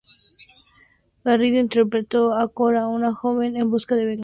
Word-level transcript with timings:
Garrido 1.23 1.59
interpretó 1.59 2.33
a 2.33 2.47
Cora, 2.47 2.87
una 2.87 3.13
joven 3.13 3.55
en 3.55 3.69
busca 3.69 3.93
de 3.93 4.05
venganza. 4.07 4.19